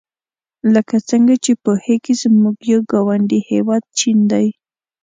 [0.73, 4.47] لکه څنګه چې پوهیږئ زموږ یو ګاونډي هېواد چین دی.